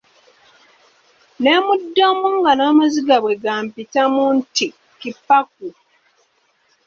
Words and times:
Ne 1.41 1.51
mmuddamu 1.59 2.27
nga 2.37 2.51
n'amaziga 2.55 3.15
bwe 3.21 3.33
gampitamu 3.43 4.23
nti, 4.37 4.67
Ki-pa-ku. 4.99 5.67